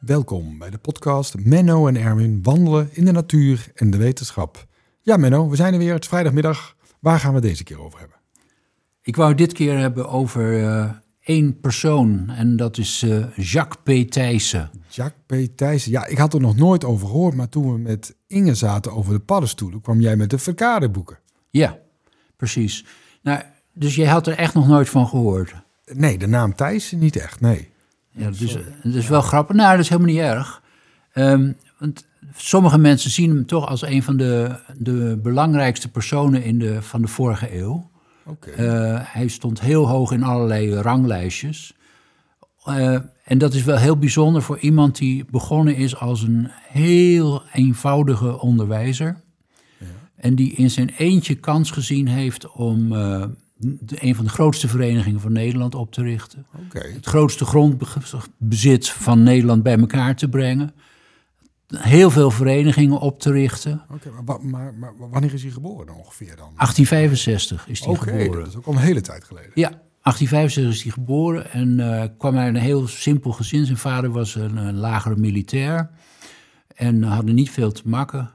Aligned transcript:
Welkom 0.00 0.58
bij 0.58 0.70
de 0.70 0.78
podcast 0.78 1.34
Menno 1.38 1.86
en 1.86 1.96
Erwin 1.96 2.42
wandelen 2.42 2.88
in 2.92 3.04
de 3.04 3.12
natuur 3.12 3.70
en 3.74 3.90
de 3.90 3.96
wetenschap. 3.96 4.66
Ja, 5.00 5.16
Menno, 5.16 5.48
we 5.48 5.56
zijn 5.56 5.72
er 5.72 5.78
weer. 5.78 5.92
Het 5.92 6.02
is 6.02 6.08
vrijdagmiddag. 6.08 6.76
Waar 7.00 7.20
gaan 7.20 7.34
we 7.34 7.40
deze 7.40 7.64
keer 7.64 7.80
over 7.80 7.98
hebben? 7.98 8.16
Ik 9.02 9.16
wou 9.16 9.28
het 9.28 9.38
dit 9.38 9.52
keer 9.52 9.78
hebben 9.78 10.08
over 10.08 10.64
eh, 10.64 10.90
één 11.20 11.60
persoon 11.60 12.28
en 12.28 12.56
dat 12.56 12.78
is 12.78 13.02
eh, 13.02 13.36
Jacques 13.36 14.04
P. 14.04 14.10
Thijssen. 14.10 14.70
Jacques 14.88 15.46
P. 15.46 15.56
Thijssen. 15.56 15.90
Ja, 15.90 16.06
ik 16.06 16.18
had 16.18 16.34
er 16.34 16.40
nog 16.40 16.56
nooit 16.56 16.84
over 16.84 17.06
gehoord, 17.06 17.34
maar 17.34 17.48
toen 17.48 17.72
we 17.72 17.78
met 17.78 18.16
Inge 18.26 18.54
zaten 18.54 18.92
over 18.92 19.12
de 19.12 19.20
paddenstoelen, 19.20 19.80
kwam 19.80 20.00
jij 20.00 20.16
met 20.16 20.30
de 20.30 20.38
verkadeboeken. 20.38 21.18
Ja, 21.50 21.78
precies. 22.36 22.84
Nou, 23.22 23.42
dus 23.72 23.94
jij 23.94 24.08
had 24.08 24.26
er 24.26 24.36
echt 24.36 24.54
nog 24.54 24.68
nooit 24.68 24.88
van 24.88 25.06
gehoord? 25.06 25.54
Nee, 25.92 26.18
de 26.18 26.26
naam 26.26 26.54
Thijssen 26.54 26.98
niet 26.98 27.16
echt, 27.16 27.40
nee. 27.40 27.68
Ja, 28.10 28.30
dus, 28.30 28.56
dat 28.82 28.94
is 28.94 29.08
wel 29.08 29.20
grappig. 29.20 29.56
Nou, 29.56 29.70
dat 29.70 29.80
is 29.80 29.88
helemaal 29.88 30.12
niet 30.12 30.22
erg. 30.22 30.62
Ehm, 31.12 31.52
want 31.78 32.06
sommige 32.34 32.78
mensen 32.78 33.10
zien 33.10 33.30
hem 33.30 33.46
toch 33.46 33.66
als 33.66 33.82
een 33.82 34.02
van 34.02 34.16
de, 34.16 34.56
de 34.76 35.18
belangrijkste 35.22 35.90
personen 35.90 36.42
in 36.42 36.58
de, 36.58 36.82
van 36.82 37.02
de 37.02 37.08
vorige 37.08 37.58
eeuw. 37.58 37.90
Oké. 38.24 38.50
Eh, 38.50 39.00
hij 39.02 39.28
stond 39.28 39.60
heel 39.60 39.88
hoog 39.88 40.12
in 40.12 40.22
allerlei 40.22 40.74
ranglijstjes. 40.74 41.74
Eh, 42.64 42.98
en 43.24 43.38
dat 43.38 43.54
is 43.54 43.64
wel 43.64 43.76
heel 43.76 43.98
bijzonder 43.98 44.42
voor 44.42 44.58
iemand 44.58 44.96
die 44.96 45.24
begonnen 45.30 45.76
is 45.76 45.96
als 45.96 46.22
een 46.22 46.50
heel 46.68 47.42
eenvoudige 47.52 48.40
onderwijzer. 48.40 49.20
En 50.16 50.34
die 50.34 50.52
in 50.52 50.70
zijn 50.70 50.88
eentje 50.88 51.34
kans 51.34 51.70
gezien 51.70 52.08
heeft 52.08 52.50
om 52.52 52.92
eh, 52.92 53.24
een 53.88 54.14
van 54.14 54.24
de 54.24 54.30
grootste 54.30 54.68
verenigingen 54.68 55.20
van 55.20 55.32
Nederland 55.32 55.74
op 55.74 55.92
te 55.92 56.02
richten. 56.02 56.46
Het 56.72 57.06
grootste 57.06 57.44
grondbezit 57.44 58.88
van 58.88 59.22
Nederland 59.22 59.62
bij 59.62 59.78
elkaar 59.78 60.16
te 60.16 60.28
brengen. 60.28 60.74
Heel 61.76 62.10
veel 62.10 62.30
verenigingen 62.30 62.98
op 62.98 63.20
te 63.20 63.32
richten. 63.32 63.82
Maar, 64.24 64.44
maar, 64.44 64.74
maar 64.74 65.10
wanneer 65.10 65.34
is 65.34 65.42
hij 65.42 65.50
geboren 65.50 65.94
ongeveer 65.94 66.36
dan? 66.36 66.52
1865 66.56 67.68
is 67.68 67.80
hij 67.80 67.88
Oké, 67.88 68.10
geboren. 68.10 68.40
dat 68.40 68.48
is 68.48 68.56
ook 68.56 68.66
al 68.66 68.72
een 68.72 68.78
hele 68.78 69.00
tijd 69.00 69.24
geleden. 69.24 69.50
Ja, 69.54 69.68
1865 69.68 70.74
is 70.74 70.82
hij 70.82 70.92
geboren 70.92 71.52
en 71.52 71.80
eh, 71.80 72.08
kwam 72.18 72.36
uit 72.36 72.54
een 72.54 72.60
heel 72.60 72.86
simpel 72.88 73.32
gezin. 73.32 73.64
Zijn 73.66 73.78
vader 73.78 74.10
was 74.10 74.34
een, 74.34 74.56
een 74.56 74.76
lagere 74.76 75.16
militair 75.16 75.90
en 76.76 77.02
hadden 77.02 77.34
niet 77.34 77.50
veel 77.50 77.72
te 77.72 77.82
makken. 77.84 78.30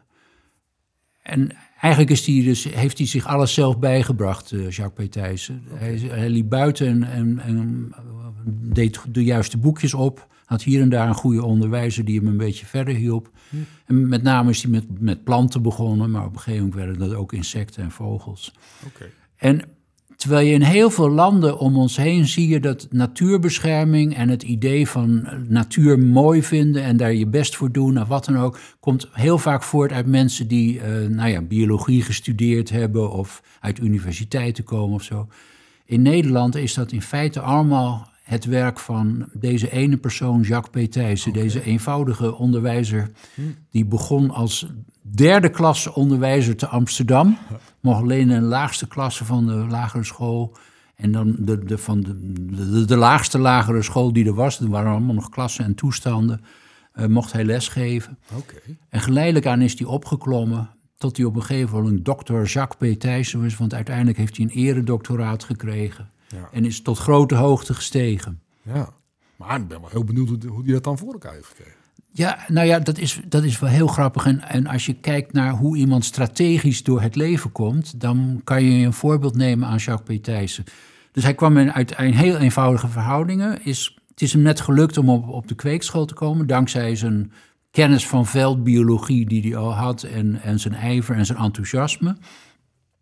En 1.21 1.51
eigenlijk 1.79 2.11
is 2.11 2.25
hij 2.25 2.43
dus, 2.43 2.63
heeft 2.63 2.97
hij 2.97 3.07
zich 3.07 3.25
alles 3.25 3.53
zelf 3.53 3.79
bijgebracht, 3.79 4.51
eh, 4.51 4.69
Jacques 4.69 5.07
P. 5.07 5.11
Thijssen. 5.11 5.63
Hij, 5.73 5.97
hij 5.97 6.29
liep 6.29 6.49
buiten 6.49 6.87
en, 6.87 7.03
en, 7.03 7.39
en 7.39 7.87
eh, 7.91 8.01
deed 8.45 8.99
de 9.09 9.23
juiste 9.23 9.57
boekjes 9.57 9.93
op. 9.93 10.27
Had 10.45 10.63
hier 10.63 10.81
en 10.81 10.89
daar 10.89 11.07
een 11.07 11.13
goede 11.13 11.43
onderwijzer 11.43 12.05
die 12.05 12.17
hem 12.17 12.27
een 12.27 12.37
beetje 12.37 12.65
verder 12.65 12.95
hielp. 12.95 13.31
En 13.85 14.07
met 14.09 14.23
name 14.23 14.49
is 14.49 14.61
hij 14.61 14.71
met, 14.71 15.01
met 15.01 15.23
planten 15.23 15.61
begonnen, 15.61 16.11
maar 16.11 16.25
op 16.25 16.33
een 16.33 16.39
gegeven 16.39 16.67
moment 16.67 16.85
werden 16.85 17.09
dat 17.09 17.17
ook 17.17 17.33
insecten 17.33 17.83
en 17.83 17.91
vogels. 17.91 18.53
Oké. 18.85 19.09
En 19.35 19.61
terwijl 20.15 20.47
je 20.47 20.53
in 20.53 20.61
heel 20.61 20.89
veel 20.89 21.09
landen 21.09 21.59
om 21.59 21.77
ons 21.77 21.97
heen 21.97 22.25
zie 22.25 22.47
je 22.47 22.59
dat 22.59 22.87
natuurbescherming 22.91 24.15
en 24.15 24.29
het 24.29 24.43
idee 24.43 24.87
van 24.87 25.27
natuur 25.47 25.99
mooi 25.99 26.43
vinden 26.43 26.83
en 26.83 26.97
daar 26.97 27.13
je 27.13 27.27
best 27.27 27.55
voor 27.55 27.71
doen 27.71 28.01
of 28.01 28.07
wat 28.07 28.25
dan 28.25 28.37
ook, 28.37 28.59
komt 28.79 29.07
heel 29.11 29.37
vaak 29.37 29.63
voort 29.63 29.91
uit 29.91 30.05
mensen 30.05 30.47
die 30.47 30.79
eh, 30.79 31.07
nou 31.07 31.29
ja, 31.29 31.41
biologie 31.41 32.01
gestudeerd 32.01 32.69
hebben 32.69 33.11
of 33.11 33.43
uit 33.59 33.79
universiteiten 33.79 34.63
komen 34.63 34.95
of 34.95 35.03
zo. 35.03 35.27
In 35.85 36.01
Nederland 36.01 36.55
is 36.55 36.73
dat 36.73 36.91
in 36.91 37.01
feite 37.01 37.39
allemaal 37.39 38.13
het 38.25 38.45
werk 38.45 38.79
van 38.79 39.29
deze 39.33 39.71
ene 39.71 39.97
persoon, 39.97 40.41
Jacques 40.41 40.87
P. 40.87 40.91
Thijssen, 40.91 41.33
deze 41.33 41.63
eenvoudige 41.63 42.35
onderwijzer, 42.35 43.11
die 43.71 43.85
begon 43.85 44.31
als 44.31 44.67
derde 45.01 45.49
klasse 45.49 45.93
onderwijzer 45.93 46.55
te 46.55 46.67
Amsterdam. 46.67 47.37
Mocht 47.79 48.01
alleen 48.01 48.29
in 48.29 48.39
de 48.39 48.45
laagste 48.45 48.87
klasse 48.87 49.25
van 49.25 49.45
de 49.45 49.53
lagere 49.53 50.03
school. 50.03 50.55
En 50.95 51.11
dan 51.11 51.35
de, 51.39 51.65
de, 51.65 51.77
van 51.77 52.01
de, 52.01 52.15
de, 52.71 52.85
de 52.85 52.95
laagste 52.95 53.37
lagere 53.37 53.81
school 53.81 54.13
die 54.13 54.25
er 54.25 54.33
was, 54.33 54.59
er 54.59 54.69
waren 54.69 54.91
allemaal 54.91 55.15
nog 55.15 55.29
klassen 55.29 55.65
en 55.65 55.75
toestanden, 55.75 56.41
eh, 56.91 57.05
mocht 57.05 57.31
hij 57.31 57.43
lesgeven. 57.43 58.17
Oké. 58.35 58.55
En 58.89 59.01
geleidelijk 59.01 59.45
aan 59.45 59.61
is 59.61 59.79
hij 59.79 59.87
opgeklommen 59.87 60.69
tot 60.97 61.17
hij 61.17 61.25
op 61.25 61.35
een 61.35 61.43
gegeven 61.43 61.81
moment 61.81 62.05
dokter 62.05 62.45
Jacques 62.45 62.95
P. 62.95 62.99
Thijssen 62.99 63.41
was. 63.41 63.57
Want 63.57 63.73
uiteindelijk 63.73 64.17
heeft 64.17 64.37
hij 64.37 64.45
een 64.45 64.51
eredoctoraat 64.51 65.43
gekregen. 65.43 66.09
Ja. 66.27 66.49
En 66.51 66.65
is 66.65 66.81
tot 66.81 66.97
grote 66.97 67.35
hoogte 67.35 67.73
gestegen. 67.73 68.41
Ja. 68.61 68.89
Maar 69.35 69.59
ik 69.59 69.67
ben 69.67 69.81
wel 69.81 69.89
heel 69.89 70.03
benieuwd 70.03 70.27
hoe, 70.29 70.37
hoe 70.47 70.63
hij 70.63 70.73
dat 70.73 70.83
dan 70.83 70.97
voor 70.97 71.13
elkaar 71.13 71.33
heeft 71.33 71.47
gekregen. 71.47 71.73
Ja, 72.11 72.39
nou 72.47 72.67
ja, 72.67 72.79
dat 72.79 72.97
is, 72.97 73.21
dat 73.27 73.43
is 73.43 73.59
wel 73.59 73.69
heel 73.69 73.87
grappig. 73.87 74.25
En, 74.25 74.41
en 74.41 74.67
als 74.67 74.85
je 74.85 74.93
kijkt 74.93 75.33
naar 75.33 75.51
hoe 75.51 75.77
iemand 75.77 76.05
strategisch 76.05 76.83
door 76.83 77.01
het 77.01 77.15
leven 77.15 77.51
komt, 77.51 77.99
dan 77.99 78.41
kan 78.43 78.63
je 78.63 78.85
een 78.85 78.93
voorbeeld 78.93 79.35
nemen 79.35 79.67
aan 79.67 79.77
Jacques 79.77 80.19
P. 80.19 80.23
Thijssen. 80.23 80.63
Dus 81.11 81.23
hij 81.23 81.33
kwam 81.33 81.57
in, 81.57 81.73
uit 81.73 81.97
een 81.97 82.13
heel 82.13 82.37
eenvoudige 82.37 82.87
verhoudingen. 82.87 83.65
Is, 83.65 83.97
het 84.09 84.21
is 84.21 84.33
hem 84.33 84.41
net 84.41 84.61
gelukt 84.61 84.97
om 84.97 85.09
op, 85.09 85.27
op 85.27 85.47
de 85.47 85.55
kweekschool 85.55 86.05
te 86.05 86.13
komen, 86.13 86.47
dankzij 86.47 86.95
zijn 86.95 87.31
kennis 87.71 88.07
van 88.07 88.25
veldbiologie 88.25 89.25
die 89.25 89.41
hij 89.41 89.55
al 89.55 89.73
had 89.73 90.03
en, 90.03 90.41
en 90.41 90.59
zijn 90.59 90.73
ijver 90.73 91.15
en 91.15 91.25
zijn 91.25 91.37
enthousiasme. 91.37 92.17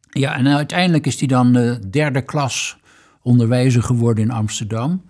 Ja, 0.10 0.36
en 0.36 0.48
uiteindelijk 0.48 1.06
is 1.06 1.20
hij 1.20 1.28
dan 1.28 1.54
de 1.54 1.80
derde 1.90 2.22
klas 2.22 2.78
onderwijzer 3.24 3.84
geworden 3.84 4.24
in 4.24 4.32
Amsterdam. 4.32 5.02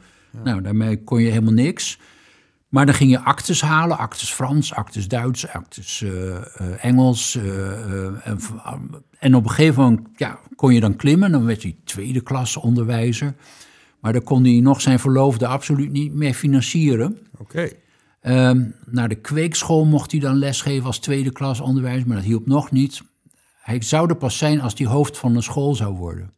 Nou, 0.43 0.61
daarmee 0.61 1.03
kon 1.03 1.21
je 1.21 1.29
helemaal 1.29 1.53
niks. 1.53 1.99
Maar 2.73 2.85
dan 2.85 2.95
ging 2.95 3.11
je 3.11 3.19
actes 3.19 3.61
halen, 3.61 3.97
actes 3.97 4.33
Frans, 4.33 4.73
actes 4.73 5.07
Duits, 5.07 5.47
actes 5.47 6.01
eh, 6.01 6.35
eh, 6.35 6.43
Engels. 6.85 7.35
eh, 7.35 8.27
en, 8.27 8.39
en 9.19 9.35
op 9.35 9.43
een 9.43 9.49
gegeven 9.49 9.83
moment 9.83 10.07
ja, 10.15 10.39
kon 10.55 10.73
je 10.73 10.79
dan 10.79 10.95
klimmen, 10.95 11.31
dan 11.31 11.45
werd 11.45 11.63
hij 11.63 11.75
tweede 11.83 12.21
klas 12.21 12.57
onderwijzer. 12.57 13.33
Maar 13.99 14.13
dan 14.13 14.23
kon 14.23 14.43
hij 14.43 14.59
nog 14.59 14.81
zijn 14.81 14.99
verloofde 14.99 15.47
absoluut 15.47 15.91
niet 15.91 16.13
meer 16.13 16.33
financieren. 16.33 17.17
Oké. 17.37 17.69
Ehm, 18.21 18.65
naar 18.85 19.09
de 19.09 19.15
kweekschool 19.15 19.85
mocht 19.85 20.11
hij 20.11 20.19
dan 20.19 20.35
lesgeven 20.35 20.85
als 20.85 20.99
tweede 20.99 21.31
klas 21.31 21.59
onderwijs, 21.59 22.03
maar 22.03 22.15
dat 22.15 22.25
hielp 22.25 22.45
nog 22.45 22.71
niet. 22.71 23.01
Hij 23.61 23.81
zou 23.81 24.09
er 24.09 24.15
pas 24.15 24.37
zijn 24.37 24.61
als 24.61 24.73
hij 24.77 24.87
hoofd 24.87 25.17
van 25.17 25.35
een 25.35 25.43
school 25.43 25.75
zou 25.75 25.95
worden. 25.95 26.33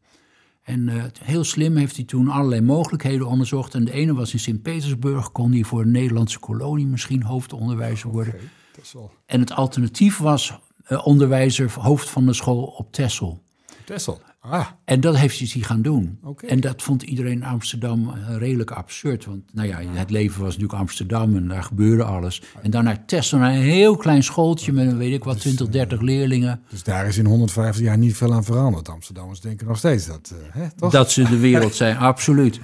En 0.66 0.90
eh, 0.90 1.04
heel 1.24 1.44
slim 1.44 1.76
heeft 1.76 1.96
hij 1.96 2.06
toen 2.06 2.30
allerlei 2.30 2.62
mogelijkheden 2.62 3.28
onderzocht. 3.28 3.74
En 3.76 3.86
de 3.86 3.92
ene 3.92 4.14
was 4.14 4.34
in 4.34 4.40
Sint-Petersburg, 4.40 5.32
kon 5.32 5.52
hij 5.52 5.64
voor 5.64 5.82
een 5.82 5.92
Nederlandse 5.92 6.40
kolonie 6.40 6.86
misschien 6.86 7.24
hoofdonderwijzer 7.24 8.10
worden. 8.10 8.34
Dat 8.76 8.84
is 8.84 8.94
wel... 8.94 9.12
En 9.26 9.40
het 9.40 9.52
alternatief 9.52 10.18
was 10.18 10.54
eh, 10.86 11.08
onderwijzer, 11.08 11.74
hoofd 11.80 12.10
van 12.10 12.26
de 12.26 12.34
school 12.34 12.64
op 12.64 12.92
Texel. 12.92 13.42
Tessel. 13.84 14.22
Ah, 14.50 14.68
En 14.86 15.00
dat 15.00 15.18
heeft 15.18 15.40
hij 15.54 15.62
gaan 15.62 15.82
doen. 15.82 16.20
En 16.48 16.60
dat 16.60 16.82
vond 16.82 17.02
iedereen 17.02 17.32
in 17.32 17.44
Amsterdam 17.44 18.10
eh, 18.10 18.38
redelijk 18.38 18.72
absurd. 18.72 19.26
Want 19.26 19.42
nou 19.54 19.68
ja, 19.68 19.80
het 19.82 20.10
leven 20.10 20.42
was 20.42 20.54
natuurlijk 20.54 20.80
Amsterdam 20.80 21.36
en 21.36 21.48
daar 21.48 21.64
gebeurde 21.64 22.04
alles. 22.04 22.42
En 22.62 22.72
dan 22.72 22.84
naar 22.84 23.06
Texel, 23.06 23.38
naar 23.38 23.54
een 23.54 23.62
heel 23.62 23.96
klein 23.96 24.24
schooltje 24.24 24.72
met, 24.72 24.98
weet 24.98 25.14
ik 25.14 25.24
wat, 25.24 25.40
20, 25.40 25.68
30 25.70 26.02
leerlingen. 26.02 26.62
dus 26.70 26.84
daar 26.84 27.08
is 27.08 27.18
in 27.18 27.26
150 27.26 27.84
jaar 27.84 27.98
niet 27.98 28.16
veel 28.18 28.34
aan 28.34 28.44
veranderd. 28.44 28.90
Amsterdammers 28.90 29.40
denken 29.42 29.68
nog 29.68 29.78
steeds 29.78 30.06
dat, 30.06 30.34
eh, 30.34 30.62
hè, 30.62 30.68
toch? 30.76 30.92
Dat 30.92 31.12
ze 31.12 31.24
de 31.24 31.40
wereld 31.40 31.76
zijn, 31.84 31.98
absoluut. 31.98 32.60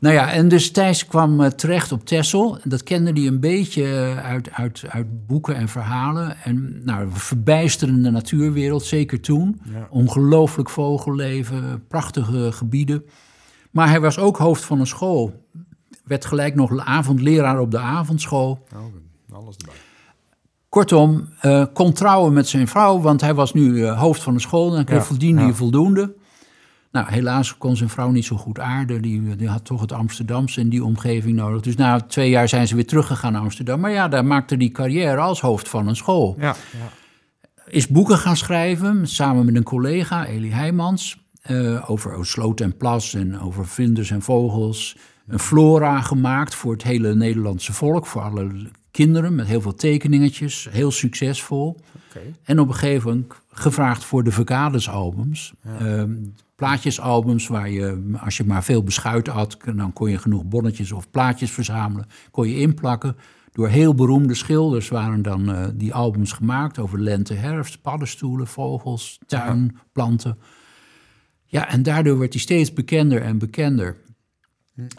Nou 0.00 0.14
ja, 0.14 0.32
en 0.32 0.48
dus 0.48 0.70
Thijs 0.70 1.06
kwam 1.06 1.40
eh, 1.40 1.50
terecht 1.50 1.92
op 1.92 2.04
Texel. 2.04 2.58
Dat 2.64 2.82
kende 2.82 3.12
hij 3.12 3.26
een 3.26 3.40
beetje 3.40 3.84
eh, 3.84 4.24
uit, 4.24 4.50
uit, 4.52 4.84
uit 4.88 5.26
boeken 5.26 5.54
en 5.54 5.68
verhalen. 5.68 6.36
En 6.44 6.80
nou, 6.84 7.02
een 7.02 7.12
verbijsterende 7.12 8.10
natuurwereld, 8.10 8.84
zeker 8.84 9.20
toen. 9.20 9.60
Ja. 9.72 9.86
Ongelooflijk 9.90 10.70
vogelleven, 10.70 11.86
prachtige 11.88 12.52
gebieden. 12.52 13.04
Maar 13.70 13.88
hij 13.88 14.00
was 14.00 14.18
ook 14.18 14.36
hoofd 14.36 14.64
van 14.64 14.80
een 14.80 14.86
school. 14.86 15.46
Werd 16.04 16.24
gelijk 16.24 16.54
nog 16.54 16.78
avondleraar 16.78 17.60
op 17.60 17.70
de 17.70 17.78
avondschool. 17.78 18.66
Nou, 18.72 18.84
alles 19.32 19.56
erbij. 19.56 19.74
Kortom, 20.68 21.28
eh, 21.40 21.64
kon 21.72 21.92
trouwen 21.92 22.32
met 22.32 22.48
zijn 22.48 22.68
vrouw, 22.68 23.00
want 23.00 23.20
hij 23.20 23.34
was 23.34 23.52
nu 23.52 23.86
hoofd 23.86 24.22
van 24.22 24.34
de 24.34 24.40
school 24.40 24.76
en 24.76 24.84
kreeg 24.84 24.98
Ja, 24.98 25.04
verdiende 25.04 25.40
ja. 25.40 25.46
hij 25.46 25.56
voldoende. 25.56 26.14
Nou, 26.92 27.06
helaas 27.10 27.56
kon 27.56 27.76
zijn 27.76 27.88
vrouw 27.88 28.10
niet 28.10 28.24
zo 28.24 28.36
goed 28.36 28.58
aarden. 28.58 29.02
Die, 29.02 29.36
die 29.36 29.48
had 29.48 29.64
toch 29.64 29.80
het 29.80 29.92
Amsterdamse 29.92 30.60
en 30.60 30.68
die 30.68 30.84
omgeving 30.84 31.36
nodig. 31.36 31.60
Dus 31.60 31.76
na 31.76 32.00
twee 32.00 32.30
jaar 32.30 32.48
zijn 32.48 32.68
ze 32.68 32.74
weer 32.74 32.86
teruggegaan 32.86 33.32
naar 33.32 33.42
Amsterdam. 33.42 33.80
Maar 33.80 33.90
ja, 33.90 34.08
daar 34.08 34.24
maakte 34.24 34.54
hij 34.54 34.68
carrière 34.68 35.16
als 35.20 35.40
hoofd 35.40 35.68
van 35.68 35.88
een 35.88 35.96
school. 35.96 36.36
Ja, 36.38 36.54
ja. 36.72 36.88
Is 37.66 37.88
boeken 37.88 38.18
gaan 38.18 38.36
schrijven, 38.36 39.06
samen 39.08 39.44
met 39.44 39.56
een 39.56 39.62
collega, 39.62 40.26
Elie 40.26 40.54
Heijmans. 40.54 41.18
eh, 41.42 41.90
over 41.90 42.26
sloot 42.26 42.60
en 42.60 42.76
plas 42.76 43.14
en 43.14 43.40
over 43.40 43.66
vlinders 43.66 44.10
en 44.10 44.22
vogels. 44.22 44.96
Een 45.26 45.38
flora 45.38 46.00
gemaakt 46.00 46.54
voor 46.54 46.72
het 46.72 46.82
hele 46.82 47.14
Nederlandse 47.14 47.72
volk, 47.72 48.06
voor 48.06 48.22
alle 48.22 48.70
kinderen 49.04 49.34
met 49.34 49.46
heel 49.46 49.60
veel 49.60 49.74
tekeningetjes, 49.74 50.68
heel 50.70 50.90
succesvol. 50.90 51.76
En 52.42 52.60
op 52.60 52.68
een 52.68 52.74
gegeven 52.74 53.08
moment 53.08 53.32
gevraagd 53.50 54.04
voor 54.04 54.24
de 54.24 54.30
Verkades-albums. 54.30 55.52
Ehm, 55.64 56.14
plaatjesalbums 56.54 57.46
waar 57.46 57.70
je, 57.70 58.16
als 58.20 58.36
je 58.36 58.44
maar 58.44 58.64
veel 58.64 58.82
beschuit 58.82 59.26
had, 59.26 59.56
dan 59.74 59.92
kon 59.92 60.10
je 60.10 60.18
genoeg 60.18 60.44
bonnetjes 60.44 60.92
of 60.92 61.10
plaatjes 61.10 61.50
verzamelen. 61.50 62.06
Kon 62.30 62.48
je 62.48 62.56
inplakken. 62.56 63.16
Door 63.52 63.68
heel 63.68 63.94
beroemde 63.94 64.34
schilders 64.34 64.88
waren 64.88 65.22
dan 65.22 65.52
eh, 65.52 65.68
die 65.74 65.94
albums 65.94 66.32
gemaakt 66.32 66.78
over 66.78 67.00
lente, 67.00 67.34
herfst, 67.34 67.82
paddenstoelen, 67.82 68.46
vogels, 68.46 69.18
tuin, 69.26 69.78
planten. 69.92 70.38
Ja, 71.44 71.68
en 71.68 71.82
daardoor 71.82 72.18
werd 72.18 72.32
hij 72.32 72.42
steeds 72.42 72.72
bekender 72.72 73.22
en 73.22 73.38
bekender. 73.38 73.96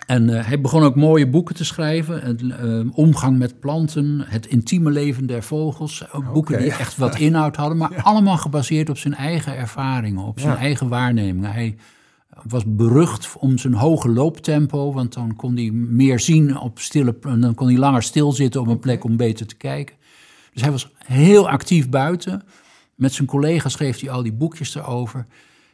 En 0.06 0.30
eh, 0.38 0.46
hij 0.46 0.62
begon 0.62 0.84
ook 0.84 0.96
mooie 0.96 1.30
boeken 1.30 1.56
te 1.56 1.66
schrijven. 1.66 2.22
Het, 2.22 2.42
eh, 2.42 2.80
omgang 2.98 3.38
met 3.38 3.60
planten, 3.60 4.24
het 4.28 4.46
intieme 4.46 4.92
leven 4.92 5.26
der 5.26 5.44
vogels. 5.44 6.12
Ook 6.12 6.34
boeken 6.34 6.58
die 6.60 6.72
echt 6.72 6.98
wat 6.98 7.18
inhoud 7.28 7.56
hadden, 7.56 7.78
maar 7.78 8.02
allemaal 8.02 8.38
gebaseerd 8.38 8.90
op 8.90 8.98
zijn 8.98 9.14
eigen 9.16 9.56
ervaringen, 9.58 10.24
op 10.24 10.40
zijn 10.40 10.54
Ja. 10.54 10.60
eigen 10.60 10.88
waarnemingen. 10.90 11.52
Hij 11.52 11.76
was 12.44 12.64
berucht 12.68 13.36
om 13.40 13.58
zijn 13.58 13.74
hoge 13.74 14.10
looptempo, 14.10 14.94
want 14.94 15.14
dan 15.14 15.36
kon 15.36 15.56
hij 15.56 15.72
meer 15.72 16.20
zien 16.20 16.58
op 16.58 16.80
stille, 16.80 17.16
en 17.22 17.42
dan 17.42 17.56
kon 17.56 17.68
hij 17.68 17.78
langer 17.78 18.04
stilzitten 18.04 18.62
op 18.62 18.68
een 18.68 18.80
plek 18.80 19.04
om 19.04 19.18
beter 19.18 19.46
te 19.46 19.56
kijken. 19.56 19.96
Dus 20.54 20.62
hij 20.62 20.72
was 20.72 20.92
heel 20.98 21.50
actief 21.50 21.90
buiten. 21.90 22.44
Met 22.96 23.14
zijn 23.14 23.28
collega's 23.28 23.72
schreef 23.74 24.00
hij 24.00 24.10
al 24.10 24.24
die 24.24 24.34
boekjes 24.34 24.76
erover. 24.76 25.26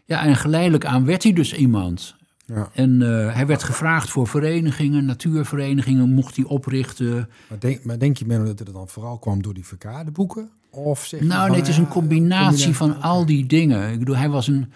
Ja, 0.06 0.24
en 0.24 0.36
geleidelijk 0.36 0.86
aan 0.86 1.06
werd 1.06 1.24
hij 1.24 1.34
dus 1.34 1.54
iemand. 1.54 2.16
Ja. 2.56 2.70
En 2.74 3.02
eh, 3.02 3.34
hij 3.34 3.46
werd 3.48 3.64
gevraagd 3.64 4.10
voor 4.10 4.28
verenigingen, 4.28 5.06
natuurverenigingen 5.06 6.10
mocht 6.10 6.36
hij 6.36 6.46
oprichten. 6.46 7.30
Maar, 7.50 7.60
denk, 7.60 7.84
maar 7.84 8.00
denk 8.00 8.18
je, 8.18 8.26
Menno, 8.26 8.46
dat 8.46 8.60
het 8.60 8.74
dan 8.74 8.88
vooral 8.88 9.18
kwam 9.18 9.42
door 9.42 9.54
die 9.54 9.66
verkadeboeken? 9.66 10.50
Of 10.70 11.06
zeg 11.06 11.20
Nou, 11.22 11.32
van, 11.42 11.50
nee, 11.50 11.60
het 11.60 11.68
is 11.70 11.78
een 11.78 11.88
combinatie 11.88 12.76
van 12.76 13.02
al 13.02 13.26
die 13.26 13.46
dingen. 13.46 13.92
Ik 13.92 14.00
bedoel, 14.00 14.16
hij 14.18 14.30
was 14.30 14.48
een 14.48 14.72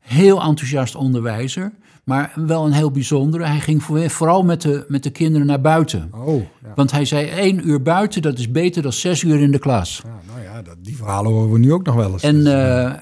heel 0.00 0.42
enthousiast 0.42 0.94
onderwijzer, 0.94 1.72
maar 2.04 2.32
wel 2.34 2.66
een 2.66 2.72
heel 2.72 2.90
bijzondere. 2.90 3.44
Hij 3.46 3.60
ging 3.60 3.82
voor- 3.82 4.10
vooral 4.10 4.42
met 4.42 4.62
de, 4.62 4.84
met 4.88 5.02
de 5.02 5.10
kinderen 5.10 5.46
naar 5.46 5.60
buiten. 5.60 6.10
Oh, 6.14 6.42
ja. 6.62 6.72
Want 6.74 6.90
hij 6.90 7.04
zei, 7.04 7.26
één 7.26 7.68
uur 7.68 7.82
buiten, 7.82 8.22
dat 8.22 8.38
is 8.38 8.50
beter 8.50 8.82
dan 8.82 8.92
zes 8.92 9.22
uur 9.22 9.40
in 9.40 9.50
de 9.50 9.58
klas. 9.58 10.02
Ja, 10.04 10.20
nou 10.32 10.42
ja, 10.42 10.62
dat, 10.62 10.76
die 10.82 10.96
verhalen 10.96 11.32
horen 11.32 11.52
we 11.52 11.58
nu 11.58 11.72
ook 11.72 11.86
nog 11.86 11.94
wel 11.94 12.12
eens. 12.12 12.22
En, 12.22 12.44
Dus, 12.44 12.52
eh, 12.52 12.92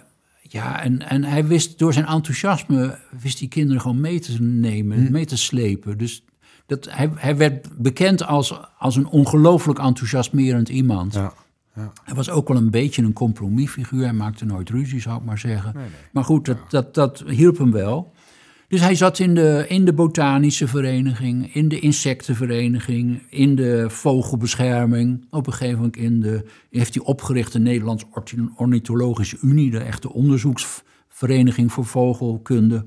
ja, 0.55 0.83
en, 0.83 1.09
en 1.09 1.25
hij 1.25 1.47
wist 1.47 1.79
door 1.79 1.93
zijn 1.93 2.07
enthousiasme, 2.07 2.99
wist 3.21 3.39
die 3.39 3.49
kinderen 3.49 3.81
gewoon 3.81 4.01
mee 4.01 4.21
te 4.21 4.43
nemen, 4.43 5.13
mee 5.13 5.25
te 5.25 5.37
slepen. 5.37 5.99
Dus 5.99 6.25
dat, 6.67 6.89
hij, 6.91 7.11
hij 7.15 7.37
werd 7.37 7.69
bekend 7.79 8.25
als, 8.25 8.61
als 8.79 8.97
een 8.97 9.07
ongelooflijk 9.07 9.79
enthousiasmerend 9.79 10.69
iemand. 10.69 11.15
ja, 11.15 11.33
ja. 11.75 11.93
Hij 12.05 12.15
was 12.15 12.31
ook 12.31 12.49
wel 12.49 12.57
een 12.57 12.71
beetje 12.71 13.03
een 13.03 13.13
compromisfiguur. 13.13 14.03
Hij 14.03 14.13
maakte 14.13 14.45
nooit 14.45 14.71
ruzie, 14.71 15.01
zou 15.01 15.19
ik 15.19 15.25
maar 15.25 15.39
zeggen. 15.39 15.73
nee. 15.75 15.87
Maar 16.13 16.25
goed, 16.25 16.45
dat, 16.45 16.59
dat, 16.69 16.95
dat 16.95 17.25
hielp 17.27 17.59
hem 17.59 17.73
wel. 17.73 18.13
Dus 18.69 18.81
hij 18.81 18.95
zat 18.95 19.19
in 19.19 19.35
de, 19.35 19.65
in 19.69 19.85
de 19.85 19.93
botanische 19.93 20.69
vereniging, 20.69 21.55
in 21.55 21.69
de 21.69 21.79
insectenvereniging, 21.79 23.23
in 23.29 23.55
de 23.57 23.91
vogelbescherming. 23.91 25.27
Op 25.31 25.47
een 25.47 25.53
gegeven 25.53 25.77
moment 25.77 25.97
in 25.97 26.21
de, 26.21 26.45
heeft 26.71 26.95
hij 26.95 27.05
opgericht 27.05 27.53
de 27.53 27.59
Nederlands 27.59 28.05
Ornithologische 28.57 29.39
Unie, 29.41 29.71
de 29.71 29.79
echte 29.79 30.13
onderzoeksvereniging 30.13 31.73
voor 31.73 31.85
vogelkunde. 31.85 32.87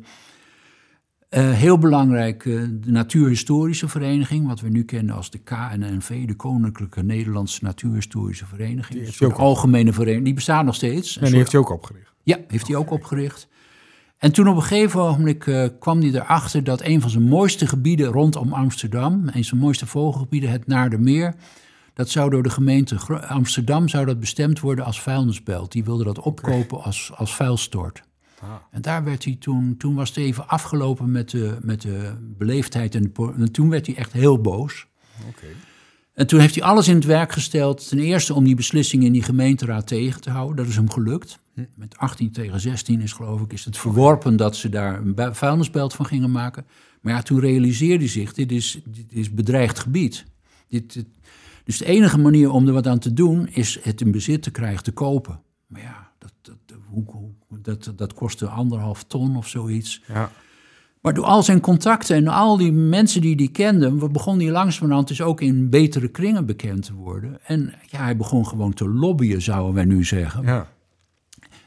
Eh, 1.30 1.52
heel 1.52 1.78
belangrijk, 1.78 2.46
eh, 2.46 2.54
de 2.72 2.92
Natuurhistorische 2.92 3.88
Vereniging, 3.88 4.48
wat 4.48 4.62
we 4.62 4.70
nu 4.70 4.84
kennen 4.84 5.16
als 5.16 5.30
de 5.30 5.38
KNNV, 5.38 6.26
de 6.26 6.36
Koninklijke 6.36 7.04
Nederlandse 7.04 7.64
Natuurhistorische 7.64 8.46
Vereniging. 8.46 8.98
Die 8.98 9.06
heeft 9.06 9.22
ook 9.22 9.38
algemene 9.38 9.94
vereniging, 9.94 10.26
die 10.26 10.34
bestaat 10.34 10.66
nog 10.66 10.76
steeds. 10.76 11.16
En 11.16 11.22
die 11.22 11.30
soort 11.30 11.40
heeft 11.40 11.52
hij 11.52 11.62
ook 11.62 11.70
opgericht. 11.70 12.14
ja, 12.24 12.38
heeft 12.48 12.68
hij 12.68 12.76
ook 12.76 12.92
opgericht. 12.92 13.48
En 14.18 14.32
toen 14.32 14.48
op 14.48 14.56
een 14.56 14.62
gegeven 14.62 15.02
ogenblik 15.02 15.48
eh, 15.48 15.68
kwam 15.80 16.00
hij 16.00 16.10
erachter 16.10 16.64
dat 16.64 16.82
een 16.82 17.02
van 17.02 17.10
zijn 17.10 17.24
mooiste 17.24 17.68
gebieden 17.68 18.12
rondom 18.12 18.54
Amsterdam, 18.54 19.14
een 19.14 19.32
van 19.32 19.44
zijn 19.44 19.62
mooiste 19.62 19.86
vogelgebieden, 19.86 20.50
het 20.50 20.68
Naardermeer, 20.68 21.36
dat 21.94 22.10
zou 22.10 22.30
door 22.30 22.44
de 22.44 22.50
gemeente 22.50 23.22
Amsterdam 23.28 23.88
zou 23.88 24.06
dat 24.06 24.20
bestemd 24.20 24.60
worden 24.60 24.86
als 24.86 25.02
vuilnisbelt. 25.02 25.72
Die 25.72 25.84
wilde 25.84 26.04
dat 26.04 26.20
opkopen 26.20 26.84
als, 26.84 27.12
als 27.16 27.36
vuilstort. 27.36 28.04
Ah. 28.42 28.50
En 28.72 28.82
daar 28.82 29.04
werd 29.04 29.24
hij 29.24 29.36
toen, 29.40 29.76
toen 29.78 29.96
was 29.96 30.10
het 30.10 30.18
even 30.18 30.48
afgelopen 30.48 31.12
met 31.12 31.30
de, 31.30 31.58
met 31.62 31.82
de 31.82 32.14
beleefdheid 32.38 32.96
en, 32.96 33.02
de, 33.02 33.10
po- 33.10 33.34
en 33.34 33.52
toen 33.52 33.70
werd 33.70 33.86
hij 33.86 33.96
echt 33.96 34.14
heel 34.14 34.42
boos. 34.42 34.88
En 36.14 36.28
toen 36.28 36.40
heeft 36.40 36.56
hij 36.56 36.64
alles 36.64 36.88
in 36.88 36.96
het 36.96 37.06
werk 37.06 37.32
gesteld. 37.32 37.90
Ten 37.90 38.00
eerste 38.00 38.34
om 38.34 38.44
die 38.44 38.56
beslissing 38.56 39.04
in 39.04 39.12
die 39.12 39.24
gemeenteraad 39.24 39.88
tegen 39.88 40.22
te 40.22 40.30
houden. 40.30 40.56
Dat 40.56 40.68
is 40.68 40.76
hem 40.76 40.90
gelukt. 40.90 41.40
Met 41.76 41.98
18 41.98 42.32
tegen 42.32 42.60
16 42.60 43.02
is 43.02 43.12
geloof 43.14 43.42
ik 43.42 43.54
is 43.54 43.66
het 43.66 43.78
verworpen 43.78 44.36
dat 44.36 44.56
ze 44.56 44.70
daar 44.70 45.02
een 45.02 45.36
vuilnisbelt 45.36 45.94
van 45.94 46.06
gingen 46.06 46.32
maken. 46.32 46.66
Maar 47.02 47.14
ja, 47.14 47.22
toen 47.22 47.40
realiseerde 47.40 48.04
hij 48.04 48.08
zich, 48.08 48.34
dit 48.34 48.52
is, 48.52 48.80
dit 48.88 49.06
is 49.14 49.34
bedreigd 49.34 49.80
gebied. 49.80 50.26
Dit, 50.68 50.94
dit- 50.94 51.08
dus 51.64 51.78
de 51.78 51.86
enige 51.86 52.18
manier 52.20 52.52
om 52.52 52.68
er 52.68 52.74
wat 52.74 52.88
aan 52.88 53.00
te 53.00 53.14
doen 53.14 53.48
is 53.48 53.80
het 53.82 54.02
in 54.02 54.12
bezit 54.12 54.42
te 54.42 54.52
krijgen, 54.52 54.84
te 54.84 54.92
kopen. 54.92 55.40
Maar 55.68 55.82
ja, 55.82 56.12
dat, 56.18 56.34
dat, 56.42 56.78
hoe, 56.88 57.04
hoe- 57.08 57.62
dat, 57.62 57.94
dat 57.96 58.14
kostte 58.14 58.48
anderhalf 58.48 59.04
ton 59.04 59.36
of 59.38 59.48
zoiets. 59.48 60.02
Ja. 60.08 60.32
Maar 61.02 61.14
door 61.14 61.26
al 61.26 61.44
zijn 61.44 61.60
contacten 61.60 62.16
en 62.16 62.28
al 62.28 62.58
die 62.58 62.72
mensen 62.72 63.22
die 63.22 63.36
hij 63.36 63.48
kende, 63.52 63.96
we- 63.98 64.10
begon 64.10 64.40
hij 64.40 64.52
langzamerhand 64.52 65.08
dus 65.08 65.22
ook 65.22 65.42
in 65.42 65.70
betere 65.70 66.08
kringen 66.08 66.46
bekend 66.46 66.84
te 66.86 66.94
worden. 66.94 67.40
En 67.46 67.74
ja, 67.86 68.04
hij 68.04 68.18
begon 68.18 68.48
gewoon 68.48 68.74
te 68.74 68.88
lobbyen, 68.90 69.42
zouden 69.42 69.74
wij 69.74 69.86
nu 69.86 70.04
zeggen. 70.04 70.44
ja. 70.44 70.76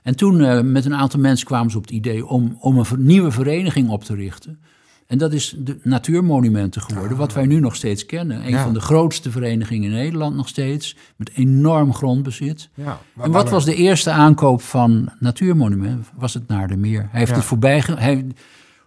En 0.02 0.16
toen 0.16 0.40
eh, 0.40 0.60
met 0.60 0.84
een 0.84 0.94
aantal 0.94 1.20
mensen 1.20 1.46
kwamen 1.46 1.70
ze 1.70 1.76
op 1.76 1.82
het 1.82 1.92
idee 1.92 2.26
om, 2.26 2.56
om 2.60 2.78
een 2.78 2.86
nieuwe 2.96 3.30
vereniging 3.30 3.88
op 3.88 4.04
te 4.04 4.14
richten. 4.14 4.60
En 5.06 5.18
dat 5.18 5.32
is 5.32 5.54
de 5.58 5.78
Natuurmonumenten 5.82 6.82
geworden, 6.82 7.16
wat 7.16 7.32
wij 7.32 7.46
nu 7.46 7.60
nog 7.60 7.76
steeds 7.76 8.06
kennen. 8.06 8.44
Een 8.44 8.50
Ja. 8.50 8.62
van 8.62 8.72
de 8.74 8.80
grootste 8.80 9.30
verenigingen 9.30 9.90
in 9.90 9.96
Nederland 9.96 10.36
nog 10.36 10.48
steeds, 10.48 10.96
met 11.16 11.30
enorm 11.34 11.94
grondbezit. 11.94 12.68
ja. 12.74 13.00
En 13.20 13.30
wat 13.30 13.50
was 13.50 13.64
de 13.64 13.74
eerste 13.74 14.10
aankoop 14.10 14.62
van 14.62 15.08
Natuurmonument? 15.18 16.10
Was 16.14 16.34
het 16.34 16.48
naar 16.48 16.68
de 16.68 16.76
meer. 16.76 17.00
Hij 17.10 17.18
heeft 17.18 17.30
Ja. 17.30 17.36
het 17.36 17.44
voorbij... 17.46 17.82
Hij, 17.86 18.26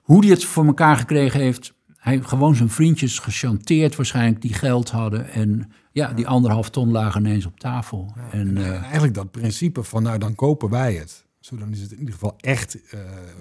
hoe 0.01 0.19
hij 0.21 0.29
het 0.29 0.43
voor 0.45 0.65
elkaar 0.65 0.97
gekregen 0.97 1.39
heeft... 1.39 1.73
Hij 2.03 2.13
heeft 2.13 2.27
gewoon 2.27 2.55
zijn 2.55 2.69
vriendjes 2.69 3.19
gechanteerd 3.19 3.95
waarschijnlijk 3.95 4.41
die 4.41 4.53
geld 4.53 4.89
hadden. 4.89 5.29
En 5.29 5.71
ja, 5.91 6.13
die 6.13 6.27
anderhalf 6.27 6.69
ton 6.69 6.91
lagen 6.91 7.25
ineens 7.25 7.45
op 7.45 7.59
tafel. 7.59 8.13
En, 8.31 8.57
eh, 8.57 8.81
Eigenlijk 8.83 9.13
dat 9.13 9.31
principe 9.31 9.83
van, 9.83 10.03
nou 10.03 10.17
dan 10.17 10.35
kopen 10.35 10.69
wij 10.69 10.93
het. 10.93 11.25
Zo 11.39 11.57
dan 11.57 11.71
is 11.71 11.81
het 11.81 11.91
in 11.91 11.99
ieder 11.99 12.13
geval 12.13 12.35
echt 12.39 12.75
eh 12.75 12.99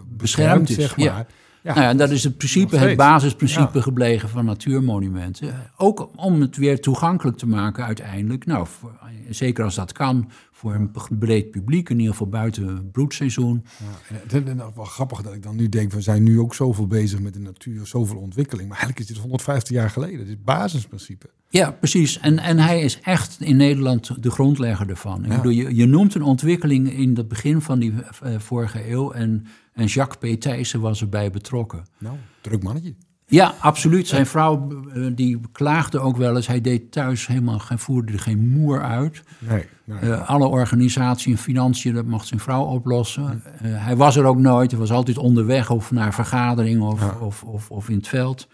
beschermd, 0.09 0.17
Beschermd 0.17 0.69
is, 0.69 0.75
zeg 0.75 0.97
maar. 0.97 1.07
ja. 1.07 1.27
Ja. 1.63 1.71
nou 1.75 1.81
ja, 1.85 1.91
en 1.91 1.97
dat 1.97 2.11
is 2.11 2.25
het 2.25 2.37
principe, 2.37 2.77
het 2.77 2.97
basisprincipe 2.97 3.71
Ja. 3.79 3.81
gebleven 3.83 4.29
van 4.29 4.45
natuurmonumenten. 4.45 5.55
Ook 5.77 6.11
om 6.17 6.41
het 6.41 6.57
weer 6.57 6.81
toegankelijk 6.81 7.37
te 7.37 7.47
maken 7.47 7.85
uiteindelijk. 7.85 8.47
Nou, 8.47 8.67
voor- 8.67 8.99
zeker 9.31 9.65
als 9.65 9.75
dat 9.75 9.93
kan, 9.93 10.31
voor 10.53 10.75
een 10.75 10.91
breed 11.19 11.51
publiek, 11.51 11.89
in 11.91 11.97
ieder 11.97 12.13
geval 12.13 12.29
buiten 12.29 12.67
het 12.67 12.93
broedseizoen. 12.93 13.65
Ja, 14.09 14.17
het 14.17 14.33
is 14.49 14.55
wel 14.75 14.85
grappig 14.85 15.23
dat 15.23 15.35
ik 15.35 15.43
dan 15.43 15.57
nu 15.57 15.69
denk, 15.69 15.93
we 15.93 16.01
zijn 16.01 16.23
nu 16.23 16.41
ook 16.41 16.55
zoveel 16.55 16.87
bezig 16.87 17.21
met 17.21 17.35
de 17.35 17.41
natuur, 17.41 17.87
zoveel 17.87 18.17
ontwikkeling. 18.19 18.69
Maar 18.69 18.79
eigenlijk 18.79 19.09
is 19.09 19.15
dit 19.15 19.23
150 19.23 19.77
jaar 19.77 19.91
geleden. 19.91 20.17
Dit 20.19 20.27
is 20.27 20.33
het 20.33 20.45
basisprincipe. 20.45 21.27
Ja, 21.49 21.71
precies. 21.71 22.19
En, 22.19 22.39
en 22.39 22.59
hij 22.59 22.81
is 22.81 23.01
echt 23.01 23.37
in 23.41 23.57
Nederland 23.57 24.23
de 24.23 24.31
grondlegger 24.31 24.89
ervan. 24.89 25.25
Ik 25.25 25.31
Ja. 25.31 25.37
bedoel, 25.37 25.53
je, 25.53 25.75
je 25.77 25.87
noemt 25.87 26.15
een 26.15 26.23
ontwikkeling 26.23 26.93
in 26.93 27.17
het 27.17 27.29
begin 27.29 27.61
van 27.61 27.79
die 27.79 27.95
eh, 28.23 28.39
vorige 28.39 28.91
eeuw. 28.91 29.11
En, 29.13 29.47
en 29.73 29.85
Jacques 29.87 30.37
P. 30.37 30.41
Thijssen 30.41 30.81
was 30.81 31.01
erbij 31.01 31.31
betrokken. 31.31 31.85
Nou, 31.99 32.17
druk 32.41 32.63
mannetje. 32.63 32.95
Ja, 33.27 33.55
absoluut. 33.59 34.09
Zijn 34.09 34.27
vrouw 34.27 34.83
eh, 34.95 35.07
die 35.15 35.41
klaagde 35.53 35.99
ook 35.99 36.17
wel 36.17 36.37
eens. 36.37 36.47
Hij 36.47 36.61
deed 36.61 36.93
thuis 36.93 37.27
helemaal, 37.27 37.59
geen 37.59 37.79
voerde 37.79 38.13
er 38.13 38.19
geen 38.19 38.49
moer 38.49 38.83
uit. 38.83 39.23
Nee, 39.39 39.65
nee. 39.85 39.99
Eh, 39.99 40.29
alle 40.29 40.47
organisatie 40.47 41.33
en 41.33 41.39
financiën, 41.39 41.95
dat 41.95 42.05
mocht 42.05 42.27
zijn 42.27 42.41
vrouw 42.41 42.65
oplossen. 42.65 43.43
Eh, 43.45 43.85
hij 43.85 43.97
was 43.97 44.17
er 44.17 44.25
ook 44.25 44.39
nooit. 44.39 44.71
Hij 44.71 44.81
was 44.81 44.93
altijd 44.93 45.19
onderweg 45.19 45.71
of 45.71 45.91
naar 45.91 46.15
vergaderingen 46.15 46.83
of, 46.83 47.01
Ja. 47.01 47.17
of, 47.21 47.43
of, 47.43 47.71
of 47.71 47.89
in 47.89 47.97
het 47.97 48.09
veld. 48.09 48.49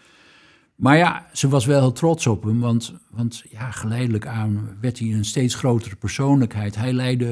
Maar 0.75 0.97
ja, 0.97 1.25
ze 1.33 1.47
was 1.47 1.65
wel 1.65 1.79
heel 1.79 1.91
trots 1.91 2.27
op 2.27 2.43
hem. 2.43 2.59
Want, 2.59 2.93
want 3.11 3.43
ja, 3.49 3.71
geleidelijk 3.71 4.27
aan 4.27 4.69
werd 4.81 4.99
hij 4.99 5.13
een 5.13 5.25
steeds 5.25 5.55
grotere 5.55 5.95
persoonlijkheid. 5.95 6.75
Hij 6.75 6.93
leidde 6.93 7.27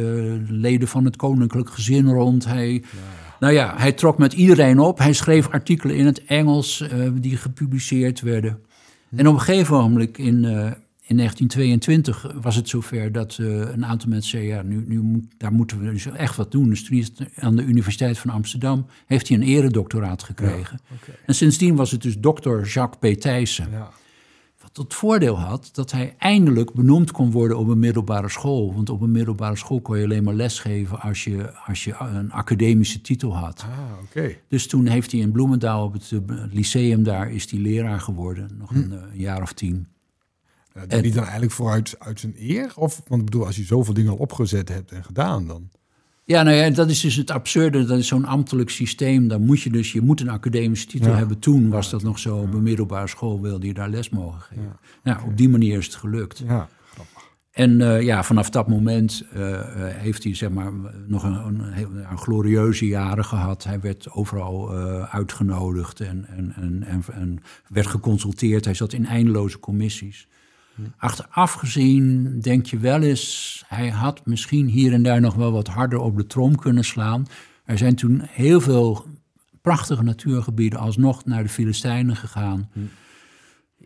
leden 0.48 0.88
van 0.88 1.06
het 1.06 1.16
koninklijk 1.16 1.70
gezin 1.70 2.10
rond. 2.10 2.46
Hij, 2.46 2.84
Nou 3.40 3.54
ja, 3.54 3.74
hij 3.78 3.92
trok 3.92 4.18
met 4.18 4.34
iedereen 4.34 4.80
op. 4.80 4.98
Hij 4.98 5.14
schreef 5.14 5.50
artikelen 5.50 5.96
in 5.96 6.06
het 6.06 6.26
Engels 6.26 6.82
eh, 6.82 7.10
die 7.14 7.38
gepubliceerd 7.38 8.22
werden. 8.22 8.60
En 9.16 9.28
op 9.28 9.34
een 9.34 9.42
gegeven 9.42 9.76
moment 9.76 10.18
in, 10.18 10.46
eh, 10.46 10.72
in 11.02 11.16
1922 11.16 12.34
was 12.42 12.56
het 12.56 12.70
zover 12.70 13.12
dat 13.12 13.38
eh, 13.40 13.48
een 13.48 13.86
aantal 13.86 14.10
mensen 14.10 14.30
zeiden... 14.30 14.56
ja, 14.56 14.62
nu, 14.64 14.84
nu 14.88 15.02
moet, 15.02 15.24
daar 15.38 15.54
moeten 15.54 15.80
we 15.80 15.92
dus 15.92 16.06
echt 16.06 16.36
wat 16.36 16.52
doen. 16.52 16.70
Dus 16.70 16.84
toen 16.84 16.98
is 16.98 17.12
aan 17.36 17.56
de 17.56 17.64
Universiteit 17.64 18.18
van 18.18 18.30
Amsterdam 18.30 18.86
heeft 19.06 19.28
hij 19.28 19.38
een 19.38 19.44
eredoctoraat 19.44 20.24
gekregen. 20.24 20.80
En 21.26 21.36
sindsdien 21.36 21.76
was 21.76 21.92
het 21.92 22.02
dus 22.02 22.20
dokter 22.20 22.66
Jacques 22.66 23.16
P. 23.16 23.20
Thijssen. 23.20 23.68
Ja. 23.72 23.90
Wat 24.68 24.76
tot 24.76 24.94
voordeel 24.94 25.40
had 25.40 25.70
dat 25.72 25.92
hij 25.92 26.16
eindelijk 26.18 26.74
benoemd 26.74 27.12
kon 27.12 27.32
worden 27.32 27.58
op 27.58 27.68
een 27.68 27.80
middelbare 27.80 28.30
school. 28.30 28.74
Want 28.74 28.90
op 28.90 29.02
een 29.02 29.12
middelbare 29.12 29.56
school 29.56 29.82
kon 29.82 29.98
je 29.98 30.04
alleen 30.04 30.24
maar 30.24 30.34
lesgeven 30.34 31.02
als 31.02 31.24
je, 31.24 31.56
als 31.56 31.84
je 31.84 31.96
een 32.00 32.32
academische 32.32 33.02
titel 33.02 33.36
had. 33.36 33.62
Ah, 33.62 33.78
oké. 34.04 34.36
Dus 34.48 34.68
toen 34.68 34.88
heeft 34.88 35.12
hij 35.12 35.22
in 35.22 35.32
Bloemendaal 35.32 35.84
op 35.84 35.94
het, 35.94 36.12
eh, 36.12 36.20
lyceum 36.52 37.04
daar 37.04 37.32
is 37.32 37.52
hij 37.52 37.60
leraar 37.60 38.00
geworden. 38.00 38.50
Nog 38.58 38.72
een, 38.72 38.92
eh, 38.92 39.02
een 39.12 39.20
jaar 39.20 39.42
of 39.42 39.54
tien. 39.54 39.88
Uh, 40.74 40.84
deed 40.88 41.02
hij 41.02 41.12
dan 41.12 41.24
eigenlijk 41.24 41.52
vooruit 41.52 41.96
uit 42.00 42.20
zijn 42.20 42.34
eer? 42.38 42.72
Of, 42.76 43.02
want 43.08 43.22
ik 43.22 43.26
bedoel, 43.26 43.46
als 43.46 43.56
je 43.56 43.64
zoveel 43.64 43.94
dingen 43.94 44.12
al 44.12 44.18
opgezet 44.18 44.70
hebt 44.70 44.92
en 44.92 45.04
gedaan, 45.04 45.48
dan... 45.48 45.70
Ja, 46.28 46.44
nou 46.44 46.56
ja, 46.56 46.70
dat 46.70 46.90
is 46.90 47.02
dus 47.02 47.16
het 47.16 47.32
absurde. 47.32 47.86
Dat 47.86 47.98
is 47.98 48.08
zo'n 48.08 48.26
ambtelijk 48.26 48.70
systeem. 48.70 49.28
Dan 49.28 49.46
moet 49.46 49.62
je 49.62 49.70
dus, 49.70 49.92
je 49.92 50.02
moet 50.02 50.22
een 50.22 50.30
academische 50.30 50.88
titel 50.88 51.12
Ja. 51.12 51.18
hebben. 51.18 51.40
Toen 51.40 51.70
was 51.70 51.90
dat 51.90 52.04
nog 52.04 52.20
zo. 52.20 52.38
Op 52.38 52.54
een 52.54 52.64
middelbare 52.64 53.08
school 53.08 53.42
wilde 53.42 53.68
je 53.68 53.74
daar 53.74 53.90
les 53.90 54.10
mogen 54.10 54.42
geven. 54.42 54.80
Nou, 55.04 55.24
op 55.26 55.38
die 55.38 55.50
manier 55.50 55.78
is 55.78 55.86
het 55.86 55.96
gelukt. 55.96 56.44
Ja, 56.48 56.70
En 57.52 57.82
eh, 57.82 58.02
ja, 58.02 58.24
vanaf 58.24 58.50
dat 58.50 58.68
moment 58.68 59.24
eh, 59.34 59.60
eh, 59.60 59.96
heeft 59.96 60.24
hij 60.24 60.36
zeg 60.36 60.50
maar 60.50 60.72
nog 61.08 61.24
een, 61.24 61.60
een, 62.10 62.18
glorieuze 62.18 62.88
jaren 62.88 63.26
gehad. 63.26 63.64
Hij 63.64 63.80
werd 63.80 64.12
overal 64.12 64.72
uitgenodigd 65.06 66.00
en, 66.00 66.26
en, 66.28 66.54
en, 66.56 66.84
en, 66.84 67.04
en 67.14 67.40
werd 67.68 67.88
geconsulteerd. 67.88 68.66
Hij 68.66 68.74
zat 68.74 68.94
in 68.94 69.06
eindeloze 69.06 69.60
commissies. 69.60 70.28
Achteraf 70.98 71.54
gezien 71.54 72.34
denk 72.40 72.66
je 72.66 72.78
wel 72.78 73.02
eens, 73.02 73.64
hij 73.68 73.90
had 73.90 74.26
misschien 74.26 74.68
hier 74.68 74.94
en 74.94 75.04
daar 75.04 75.22
nog 75.22 75.36
wel 75.36 75.52
wat 75.52 75.68
harder 75.68 76.00
op 76.00 76.18
de 76.18 76.28
trom 76.28 76.56
kunnen 76.56 76.84
slaan. 76.84 77.26
Er 77.66 77.78
zijn 77.78 77.96
toen 77.96 78.22
heel 78.26 78.62
veel 78.62 79.06
prachtige 79.62 80.04
natuurgebieden 80.04 80.80
alsnog 80.80 81.26
naar 81.26 81.44
de 81.44 81.50
Filistijnen 81.50 82.16
gegaan. 82.16 82.70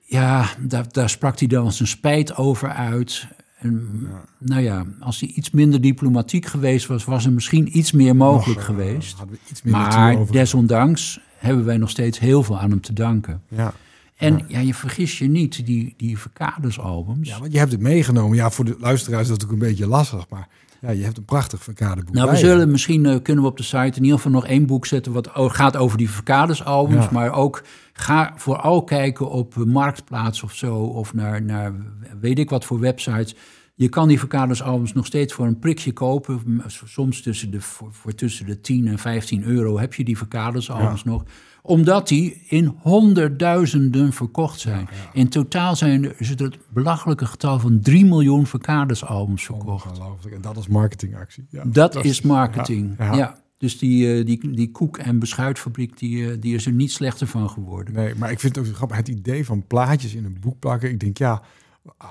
Ja, 0.04 0.46
daar, 0.60 0.86
daar 0.92 1.10
sprak 1.10 1.40
hij 1.40 1.48
dan 1.48 1.72
zijn 1.72 1.88
spijt 1.88 2.36
over 2.36 2.70
uit. 2.70 3.28
En, 3.58 4.08
Nou 4.40 4.62
ja, 4.62 4.86
als 5.00 5.20
hij 5.20 5.30
iets 5.30 5.52
minder 5.52 5.82
diplomatiek 5.82 6.46
geweest 6.46 6.88
was, 6.88 7.06
was 7.06 7.26
er 7.26 7.32
misschien 7.32 7.78
iets 7.78 7.92
meer 7.92 8.16
mogelijk 8.16 8.60
Nog, 8.60 8.70
eh, 8.70 8.76
geweest. 8.76 9.18
iets 9.50 9.62
meer 9.62 9.74
Maar 9.74 10.32
desondanks 10.32 11.20
hebben 11.38 11.66
wij 11.66 11.78
nog 11.78 11.90
steeds 11.90 12.20
heel 12.20 12.44
veel 12.44 12.60
aan 12.60 12.70
hem 12.70 12.82
te 12.82 12.94
danken. 12.94 13.42
Ja. 13.48 13.74
En 14.22 14.42
ja, 14.48 14.60
je 14.60 14.74
vergis 14.74 15.18
je 15.18 15.28
niet, 15.28 15.66
die, 15.66 15.94
die 15.98 16.18
Verkades-albums. 16.18 17.30
ja, 17.30 17.40
want 17.40 17.52
je 17.52 17.58
hebt 17.58 17.72
het 17.72 17.82
meegenomen. 17.82 18.38
Ja, 18.38 18.50
voor 18.50 18.66
de 18.66 18.76
luisteraars 18.80 19.22
is 19.22 19.28
dat 19.28 19.38
natuurlijk 19.38 19.64
een 19.64 19.70
beetje 19.70 19.88
lastig, 19.88 20.30
maar 20.30 20.48
ja, 20.82 20.90
je 20.90 21.04
hebt 21.04 21.18
een 21.18 21.26
prachtig 21.26 21.64
verkadeboek 21.64 22.14
Nou, 22.14 22.30
we 22.30 22.34
je. 22.36 22.40
zullen 22.40 22.72
misschien 22.72 23.06
eh, 23.06 23.22
kunnen 23.22 23.44
we 23.44 23.50
op 23.50 23.58
de 23.58 23.64
site 23.64 23.98
in 23.98 24.04
ieder 24.04 24.18
geval 24.18 24.32
nog 24.32 24.46
één 24.46 24.66
boek 24.66 24.86
zetten 24.86 25.12
wat 25.12 25.30
gaat 25.34 25.78
over 25.78 25.98
die 25.98 26.10
Verkades-albums, 26.10 27.04
Ja. 27.06 27.10
maar 27.12 27.32
ook 27.34 27.64
ga 27.94 28.34
vooral 28.36 28.84
kijken 28.84 29.30
op 29.30 29.58
eh, 29.58 29.64
Marktplaats 29.64 30.44
of 30.44 30.54
zo, 30.56 30.76
of 30.76 31.14
naar, 31.14 31.42
naar 31.44 31.74
weet 32.20 32.40
ik 32.40 32.50
wat 32.50 32.66
voor 32.66 32.80
websites. 32.80 33.36
Je 33.76 33.90
kan 33.90 34.08
die 34.08 34.20
Verkades-albums 34.20 34.94
nog 34.94 35.06
steeds 35.06 35.34
voor 35.34 35.46
een 35.46 35.60
prikje 35.60 35.92
kopen. 35.92 36.62
Soms 36.86 37.22
tussen 37.22 37.52
de, 37.52 37.62
voor, 37.62 37.94
voor 37.94 38.16
tussen 38.16 38.46
de 38.46 38.62
10 38.62 38.88
en 38.88 38.98
15 39.00 39.44
euro 39.44 39.80
heb 39.80 39.94
je 39.94 40.04
die 40.04 40.18
Verkades-albums 40.18 41.04
nog. 41.04 41.24
Omdat 41.62 42.08
die 42.08 42.42
in 42.48 42.76
honderdduizenden 42.82 44.14
verkocht 44.14 44.60
zijn. 44.60 44.88
In 45.14 45.30
totaal 45.30 45.76
zijn 45.76 46.04
er, 46.06 46.14
is 46.18 46.30
het 46.30 46.40
het 46.40 46.58
belachelijke 46.70 47.26
getal 47.26 47.60
van 47.60 47.80
3 47.80 48.06
miljoen 48.06 48.46
Verkades-albums 48.46 49.44
verkocht. 49.46 50.00
En 50.34 50.42
dat 50.42 50.58
is 50.58 50.68
marketingactie. 50.68 51.46
Ja, 51.50 51.64
Dat 51.66 52.04
is 52.04 52.22
marketing. 52.22 52.96
ja. 52.98 53.40
Dus 53.58 53.78
die, 53.80 54.14
eh, 54.20 54.26
die, 54.26 54.52
die 54.52 54.72
koek- 54.72 54.98
en 54.98 55.20
beschuitfabriek, 55.20 55.98
die, 55.98 56.32
eh, 56.32 56.38
die 56.40 56.56
is 56.56 56.66
er 56.66 56.72
niet 56.72 56.92
slechter 56.92 57.28
van 57.28 57.50
geworden. 57.50 57.94
Nee, 57.94 58.16
maar 58.16 58.32
ik 58.32 58.40
vind 58.40 58.56
het 58.56 58.68
ook 58.68 58.74
grappig. 58.76 58.98
Het 58.98 59.08
idee 59.08 59.46
van 59.46 59.68
plaatjes 59.68 60.14
in 60.16 60.26
een 60.26 60.38
boek 60.40 60.60
plakken. 60.60 60.90
Ik 60.90 61.00
denk, 61.00 61.18
ja, 61.18 61.42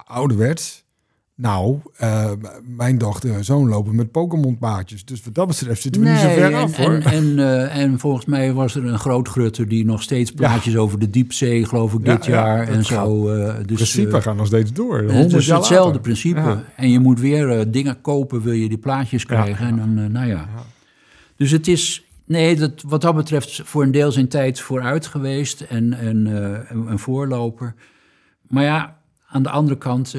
ouderwets. 0.05 0.85
Nou, 1.41 1.79
eh, 1.97 2.31
mijn 2.65 2.99
dochter 2.99 3.35
en 3.35 3.45
zoon 3.45 3.69
lopen 3.69 3.95
met 3.95 4.11
Pokémon 4.11 4.59
plaatjes. 4.59 5.05
Dus 5.05 5.25
wat 5.25 5.35
dat 5.35 5.47
betreft 5.47 5.83
zitten 5.83 6.03
we 6.03 6.09
niet 6.09 6.19
zo 6.19 6.29
ver 6.29 6.53
en, 6.53 6.55
af, 6.55 6.77
hoor. 6.77 6.93
En, 6.93 7.03
en, 7.03 7.39
eh, 7.39 7.77
en 7.77 7.99
volgens 7.99 8.25
mij 8.25 8.53
was 8.53 8.75
er 8.75 8.85
een 8.85 8.99
groot 8.99 9.29
grutter 9.29 9.69
die 9.69 9.85
nog 9.85 10.03
steeds 10.03 10.33
plaatjes 10.33 10.77
over 10.77 10.99
de 10.99 11.11
diepzee, 11.11 11.65
geloof 11.65 11.93
ik, 11.93 12.07
Ja, 12.07 12.15
dit 12.15 12.25
ja, 12.25 12.33
jaar 12.33 12.69
en 12.69 12.85
zo. 12.85 13.29
In 13.29 13.67
dus, 13.67 13.77
principe 13.77 14.21
gaan 14.21 14.37
nog 14.37 14.47
steeds 14.47 14.73
door. 14.73 14.99
het 14.99 15.11
100 15.11 15.35
is 15.35 15.47
jaar 15.47 15.57
hetzelfde 15.57 15.87
later. 15.87 16.01
principe. 16.01 16.63
En 16.77 16.91
je 16.91 16.99
moet 16.99 17.21
weer 17.21 17.71
dingen 17.71 18.01
kopen, 18.01 18.43
wil 18.43 18.53
je 18.53 18.69
die 18.69 18.79
plaatjes 18.79 19.27
krijgen. 19.27 19.67
En 19.67 19.77
dan, 19.77 20.13
nou 20.13 20.27
ja. 20.27 20.49
Dus 21.37 21.51
het 21.51 21.69
is, 21.69 22.05
nee, 22.25 22.57
dat, 22.57 22.83
wat 22.87 23.01
dat 23.01 23.15
betreft 23.15 23.63
voor 23.65 23.83
een 23.83 23.93
deel 23.93 24.13
zijn 24.13 24.29
tijd 24.29 24.61
vooruit 24.61 25.07
geweest 25.07 25.61
en, 25.61 25.93
en 25.93 26.27
een, 26.27 26.91
een 26.91 26.99
voorloper. 26.99 27.75
Maar 28.49 28.65
ja, 28.65 28.97
aan 29.29 29.43
de 29.43 29.51
andere 29.51 29.79
kant 29.79 30.15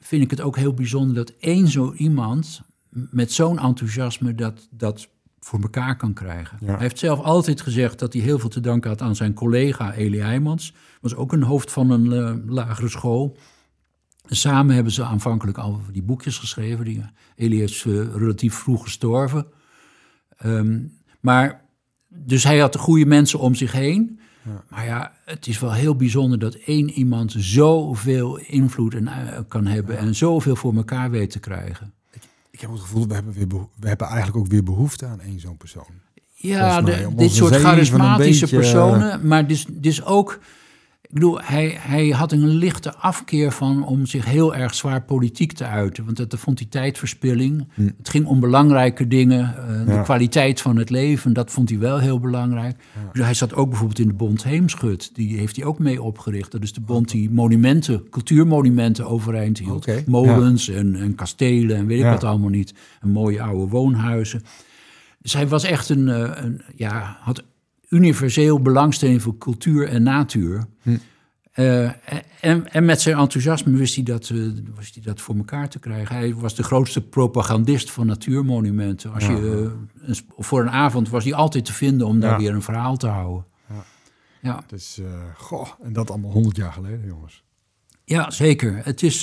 vind 0.00 0.22
ik 0.22 0.30
het 0.30 0.40
ook 0.40 0.56
heel 0.56 0.74
bijzonder 0.74 1.14
dat 1.14 1.32
één 1.38 1.68
zo 1.68 1.92
iemand 1.92 2.62
met 2.90 3.32
zo'n 3.32 3.58
enthousiasme 3.58 4.34
dat, 4.34 4.68
dat 4.70 5.08
voor 5.40 5.60
elkaar 5.60 5.96
kan 5.96 6.12
krijgen. 6.12 6.58
Ja. 6.60 6.66
Hij 6.66 6.80
heeft 6.80 6.98
zelf 6.98 7.20
altijd 7.20 7.60
gezegd 7.60 7.98
dat 7.98 8.12
hij 8.12 8.22
heel 8.22 8.38
veel 8.38 8.48
te 8.48 8.60
danken 8.60 8.90
had 8.90 9.02
aan 9.02 9.16
zijn 9.16 9.34
collega 9.34 9.94
Elie 9.94 10.22
Heijmans. 10.22 10.74
Was 11.00 11.14
ook 11.14 11.32
een 11.32 11.42
hoofd 11.42 11.72
van 11.72 11.90
een 11.90 12.12
eh, 12.12 12.34
lagere 12.46 12.88
school. 12.88 13.36
Samen 14.26 14.74
hebben 14.74 14.92
ze 14.92 15.04
aanvankelijk 15.04 15.58
al 15.58 15.80
die 15.92 16.02
boekjes 16.02 16.38
geschreven. 16.38 16.84
Die, 16.84 17.04
Elie 17.34 17.62
is 17.62 17.84
eh, 17.84 18.14
relatief 18.14 18.54
vroeg 18.54 18.82
gestorven. 18.82 19.46
Ehm, 20.36 20.78
maar, 21.20 21.64
dus 22.08 22.44
hij 22.44 22.58
had 22.58 22.72
de 22.72 22.78
goede 22.78 23.06
mensen 23.06 23.38
om 23.38 23.54
zich 23.54 23.72
heen. 23.72 24.20
Maar 24.68 24.84
ja, 24.84 25.12
het 25.24 25.46
is 25.46 25.58
wel 25.58 25.72
heel 25.72 25.94
bijzonder 25.96 26.38
dat 26.38 26.54
één 26.54 26.90
iemand 26.90 27.34
zoveel 27.38 28.38
invloed 28.38 28.94
en, 28.94 29.08
eh, 29.08 29.38
kan 29.48 29.66
hebben 29.66 29.98
en 29.98 30.14
zoveel 30.14 30.56
voor 30.56 30.74
elkaar 30.74 31.10
weet 31.10 31.30
te 31.30 31.38
krijgen. 31.38 31.92
Ik 32.50 32.60
heb 32.60 32.70
het 32.70 32.80
gevoel, 32.80 33.06
we 33.06 33.14
hebben, 33.14 33.32
weer 33.32 33.46
we 33.80 33.88
hebben 33.88 34.06
eigenlijk 34.06 34.36
ook 34.36 34.46
weer 34.46 34.62
behoefte 34.64 35.06
aan 35.06 35.20
één 35.20 35.40
zo'n 35.40 35.56
persoon. 35.56 35.86
Ja, 36.34 36.80
mij, 36.80 36.94
de- 37.08 37.14
dit 37.14 37.30
soort 37.32 37.54
charismatische 37.56 38.46
beetje, 38.46 38.56
eh, 38.56 38.62
personen. 38.62 39.26
Maar 39.26 39.46
dus, 39.46 39.66
dus 39.70 40.04
ook, 40.04 40.38
ik 41.10 41.16
bedoel, 41.16 41.40
hij, 41.42 41.76
hij 41.80 42.08
had 42.08 42.32
een 42.32 42.46
lichte 42.46 42.94
afkeer 42.94 43.52
van 43.52 43.84
om 43.84 44.06
zich 44.06 44.24
heel 44.24 44.54
erg 44.54 44.74
zwaar 44.74 45.02
politiek 45.02 45.52
te 45.52 45.64
uiten. 45.64 46.04
Want 46.04 46.16
dat, 46.16 46.30
dat 46.30 46.40
vond 46.40 46.58
hij 46.58 46.68
tijdverspilling. 46.68 47.68
Het 47.74 48.08
ging 48.08 48.26
om 48.26 48.40
belangrijke 48.40 49.08
dingen, 49.08 49.56
eh, 49.56 49.86
de 49.86 49.92
Hm. 49.92 50.02
Kwaliteit 50.02 50.60
van 50.60 50.76
het 50.76 50.90
leven. 50.90 51.32
Dat 51.32 51.50
vond 51.50 51.68
hij 51.68 51.78
wel 51.78 51.98
heel 51.98 52.20
belangrijk. 52.20 52.76
Dus 53.12 53.24
hij 53.24 53.34
zat 53.34 53.54
ook 53.54 53.68
bijvoorbeeld 53.68 53.98
in 53.98 54.08
de 54.08 54.14
Bond 54.14 54.44
Heemschut. 54.44 55.10
Die 55.14 55.38
heeft 55.38 55.56
hij 55.56 55.64
ook 55.64 55.78
mee 55.78 56.02
opgericht. 56.02 56.52
Dat 56.52 56.62
is 56.62 56.72
de 56.72 56.80
bond 56.80 57.10
die 57.10 57.30
monumenten, 57.30 58.08
cultuurmonumenten 58.10 59.06
overeind 59.06 59.58
hield. 59.58 60.06
Molens 60.06 60.68
en, 60.68 60.96
en 60.96 61.14
kastelen 61.14 61.76
en 61.76 61.86
weet 61.86 62.00
ik 62.00 62.04
wat 62.04 62.24
allemaal 62.24 62.48
niet. 62.48 62.74
En 63.00 63.08
mooie 63.08 63.42
oude 63.42 63.66
woonhuizen. 63.70 64.42
Dus 65.22 65.32
hij 65.32 65.48
was 65.48 65.64
echt 65.64 65.88
een, 65.88 66.08
eh, 66.08 66.30
een 66.44 66.62
ja, 66.76 67.16
had 67.20 67.42
universeel 67.90 68.60
belangstelling 68.62 69.22
voor 69.22 69.38
cultuur 69.38 69.88
en 69.88 70.02
natuur. 70.02 70.66
Eh, 71.52 71.84
en, 72.40 72.72
en 72.72 72.84
met 72.84 73.00
zijn 73.00 73.16
enthousiasme 73.18 73.76
wist 73.76 73.94
hij, 73.94 74.04
dat, 74.04 74.28
eh, 74.30 74.36
wist 74.76 74.94
hij 74.94 75.02
dat 75.04 75.20
voor 75.20 75.36
elkaar 75.36 75.68
te 75.68 75.78
krijgen. 75.78 76.16
Hij 76.16 76.34
was 76.34 76.54
de 76.54 76.62
grootste 76.62 77.00
propagandist 77.00 77.90
van 77.90 78.06
natuurmonumenten. 78.06 79.12
Als 79.12 79.26
je, 79.26 79.32
eh, 80.02 80.08
een 80.08 80.16
voor 80.38 80.60
een 80.60 80.70
avond 80.70 81.08
was 81.08 81.24
hij 81.24 81.34
altijd 81.34 81.64
te 81.64 81.72
vinden 81.72 82.06
om 82.06 82.20
daar 82.20 82.30
Ja. 82.30 82.36
weer 82.38 82.54
een 82.54 82.62
verhaal 82.62 82.96
te 82.96 83.06
houden. 83.06 83.44
Ja, 84.42 84.62
Dus, 84.66 84.98
eh, 84.98 85.06
goh, 85.36 85.68
en 85.82 85.92
dat 85.92 86.10
allemaal 86.10 86.30
100 86.30 86.56
jaar 86.56 86.72
geleden, 86.72 87.06
jongens. 87.06 87.44
ja 88.04 88.30
zeker. 88.30 88.80
Het 88.84 89.02
is, 89.02 89.22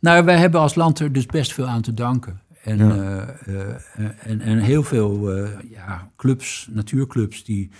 nou, 0.00 0.24
wij 0.24 0.36
hebben 0.38 0.60
als 0.60 0.74
land 0.74 0.98
er 0.98 1.12
dus 1.12 1.26
best 1.26 1.52
veel 1.52 1.66
aan 1.66 1.82
te 1.82 1.94
danken. 1.94 2.40
En, 2.66 2.78
Ja. 2.78 3.26
eh, 3.46 3.58
eh, 3.58 3.74
en, 4.22 4.40
en 4.40 4.58
heel 4.58 4.82
veel 4.82 5.32
eh, 5.32 5.48
ja, 5.70 6.10
clubs, 6.16 6.68
natuurclubs, 6.70 7.44
die, 7.44 7.70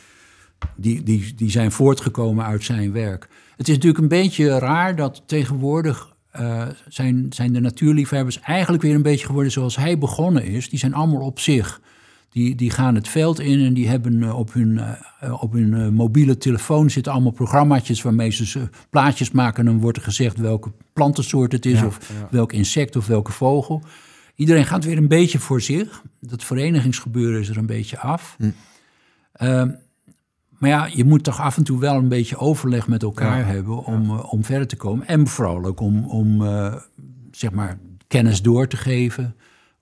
die, 0.76 1.02
die, 1.02 1.34
die 1.34 1.50
zijn 1.50 1.72
voortgekomen 1.72 2.44
uit 2.44 2.64
zijn 2.64 2.92
werk. 2.92 3.28
Het 3.56 3.68
is 3.68 3.74
natuurlijk 3.74 4.02
een 4.02 4.08
beetje 4.08 4.58
raar 4.58 4.96
dat 4.96 5.22
tegenwoordig 5.26 6.14
zijn, 6.88 7.26
zijn 7.30 7.52
de 7.52 7.60
natuurliefhebbers 7.60 8.40
eigenlijk 8.40 8.82
weer 8.82 8.94
een 8.94 9.02
beetje 9.02 9.26
geworden 9.26 9.52
zoals 9.52 9.76
hij 9.76 9.98
begonnen 9.98 10.44
is. 10.44 10.68
Die 10.68 10.78
zijn 10.78 10.94
allemaal 10.94 11.20
op 11.20 11.38
zich. 11.40 11.80
Die, 12.30 12.54
die 12.54 12.70
gaan 12.70 12.94
het 12.94 13.08
veld 13.08 13.40
in 13.40 13.64
en 13.64 13.74
die 13.74 13.88
hebben 13.88 14.34
op 14.34 14.52
hun, 14.52 14.80
op 15.40 15.52
hun 15.52 15.94
mobiele 15.94 16.38
telefoon 16.38 16.90
zitten 16.90 17.12
allemaal 17.12 17.30
programmaatjes 17.32 18.02
waarmee 18.02 18.30
ze 18.30 18.46
ze 18.46 18.68
plaatjes 18.90 19.30
maken. 19.30 19.58
En 19.58 19.72
dan 19.72 19.80
wordt 19.80 19.96
er 19.96 20.02
gezegd 20.04 20.36
welke 20.38 20.72
plantensoort 20.92 21.52
het 21.52 21.66
is, 21.66 21.78
Ja, 21.80 21.86
of 21.86 21.98
ja. 22.20 22.28
welk 22.30 22.52
insect 22.52 22.96
of 22.96 23.06
welke 23.06 23.32
vogel. 23.32 23.82
Iedereen 24.36 24.64
gaat 24.66 24.84
weer 24.84 24.96
een 24.96 25.08
beetje 25.08 25.38
voor 25.38 25.60
zich. 25.60 26.02
Dat 26.20 26.44
verenigingsgebeuren 26.44 27.40
is 27.40 27.48
er 27.48 27.56
een 27.56 27.66
beetje 27.66 27.98
af. 27.98 28.36
Ehm, 29.32 29.70
maar 30.58 30.70
ja, 30.70 30.88
je 30.92 31.04
moet 31.04 31.24
toch 31.24 31.40
af 31.40 31.56
en 31.56 31.64
toe 31.64 31.78
wel 31.80 31.96
een 31.96 32.08
beetje 32.08 32.36
overleg 32.38 32.88
met 32.88 33.02
elkaar 33.02 33.38
Ja, 33.38 33.44
hebben 33.44 33.84
om, 33.84 34.10
eh, 34.10 34.32
om 34.32 34.44
verder 34.44 34.66
te 34.66 34.76
komen. 34.76 35.06
En 35.06 35.26
vooral 35.26 35.64
ook 35.64 35.80
om, 35.80 36.04
om 36.04 36.42
eh, 36.46 36.74
zeg 37.30 37.50
maar, 37.50 37.78
kennis 38.06 38.42
door 38.42 38.66
te 38.68 38.76
geven. 38.76 39.34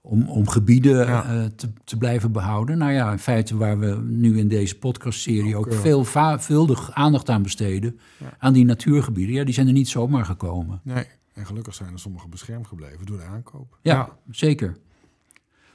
om, 0.06 0.28
om 0.28 0.48
gebieden 0.48 1.06
Ja. 1.06 1.24
eh, 1.24 1.44
te, 1.56 1.72
te 1.84 1.96
blijven 1.96 2.32
behouden. 2.32 2.78
Nou 2.78 2.92
ja, 2.92 3.12
in 3.12 3.18
feite 3.18 3.56
waar 3.56 3.78
we 3.78 4.00
nu 4.06 4.38
in 4.38 4.48
deze 4.48 4.78
podcastserie 4.78 5.56
ook, 5.56 5.66
Ook, 5.66 5.74
veel 5.74 6.04
veelvuldig 6.04 6.92
aandacht 6.92 7.30
aan 7.30 7.42
besteden. 7.42 7.98
Aan 8.38 8.52
die 8.52 8.64
natuurgebieden. 8.64 9.34
Ja, 9.34 9.44
die 9.44 9.54
zijn 9.54 9.66
er 9.66 9.72
niet 9.72 9.88
zomaar 9.88 10.24
gekomen. 10.24 10.80
Nee. 10.82 11.04
En 11.34 11.46
gelukkig 11.46 11.74
zijn 11.74 11.92
er 11.92 11.98
sommige 11.98 12.28
beschermd 12.28 12.66
gebleven 12.66 13.06
door 13.06 13.16
de 13.16 13.24
aankoop. 13.24 13.78
Ja, 13.82 14.08
zeker. 14.30 14.76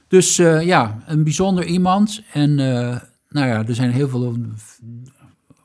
Dus 0.08 0.38
eh, 0.38 0.62
ja, 0.62 1.02
een 1.06 1.24
bijzonder 1.24 1.64
iemand. 1.64 2.22
En 2.32 2.50
eh, 2.58 3.00
nou 3.28 3.46
ja, 3.46 3.66
er 3.66 3.74
zijn 3.74 3.90
heel 3.90 4.08
veel 4.08 4.36